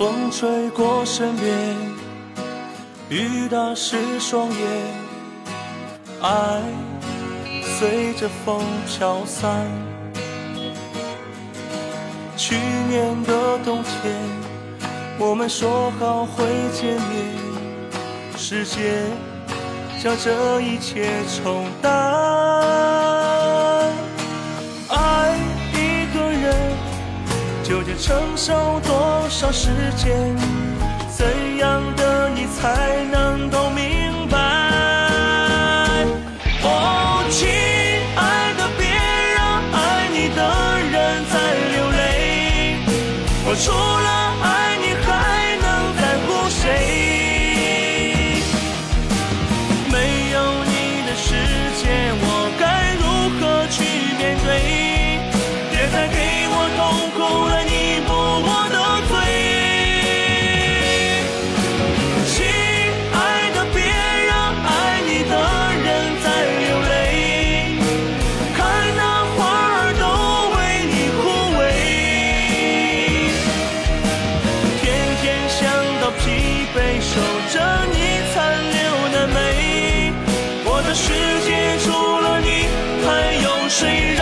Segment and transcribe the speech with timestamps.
[0.00, 1.76] 风吹过身边，
[3.10, 4.56] 雨打湿双眼，
[6.22, 6.62] 爱
[7.78, 9.66] 随着风飘散。
[12.34, 12.56] 去
[12.88, 14.16] 年的冬天，
[15.18, 17.12] 我们说好会见面，
[18.38, 19.04] 时间
[20.02, 21.92] 将这一切冲淡。
[24.88, 25.36] 爱
[25.74, 26.56] 一个人，
[27.62, 28.80] 究竟承受
[29.40, 30.36] 少时间？
[31.08, 34.36] 怎样的你才能够明白？
[36.62, 37.48] 哦，亲
[38.16, 38.84] 爱的，别
[39.34, 39.40] 让
[39.72, 40.44] 爱你的
[40.92, 41.34] 人再
[41.72, 42.76] 流泪。
[43.46, 44.29] 我除了
[83.70, 84.19] 谁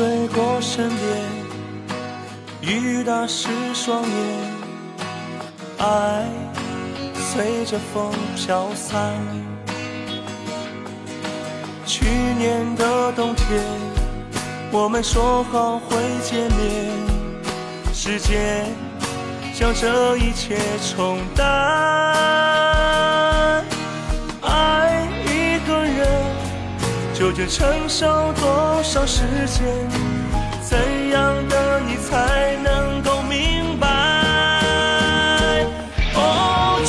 [0.00, 0.88] 吹过身
[2.62, 4.16] 边，雨打湿双眼，
[5.76, 6.24] 爱
[7.14, 9.12] 随着风飘散。
[11.84, 12.06] 去
[12.38, 13.62] 年的冬天，
[14.72, 16.90] 我们说好会见面，
[17.92, 18.64] 时间
[19.52, 22.79] 将这一切冲淡。
[27.20, 29.62] 究竟承受多少时间？
[30.62, 30.78] 怎
[31.10, 33.86] 样的你才能够明白？
[36.14, 36.80] 哦，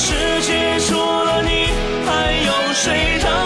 [0.00, 1.66] 世界除了你，
[2.06, 3.37] 还有谁让